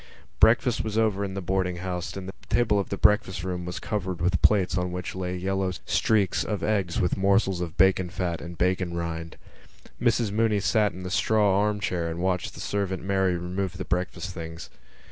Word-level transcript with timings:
Breakfast 0.39 0.83
was 0.83 0.97
over 0.97 1.23
in 1.23 1.35
the 1.35 1.43
boarding 1.43 1.75
house 1.75 2.17
and 2.17 2.27
the 2.27 2.33
table 2.49 2.79
of 2.79 2.89
the 2.89 2.97
breakfast 2.97 3.43
room 3.43 3.65
was 3.65 3.77
covered 3.77 4.19
with 4.19 4.41
plates 4.41 4.75
on 4.75 4.91
which 4.91 5.13
lay 5.13 5.35
yellow 5.37 5.71
streaks 5.85 6.43
of 6.43 6.63
eggs 6.63 6.99
with 6.99 7.17
morsels 7.17 7.61
of 7.61 7.77
bacon 7.77 8.09
fat 8.09 8.41
and 8.41 8.57
bacon 8.57 8.95
rind. 8.97 9.37
Mrs 10.01 10.31
Mooney 10.31 10.59
sat 10.59 10.91
in 10.91 11.03
the 11.03 11.11
straw 11.11 11.59
arm 11.59 11.79
chair 11.79 12.09
and 12.09 12.17
watched 12.17 12.55
the 12.55 12.59
servant 12.59 13.03
Mary 13.03 13.35
remove 13.37 13.77
the 13.77 13.85
breakfast 13.85 14.31
things. 14.33 14.71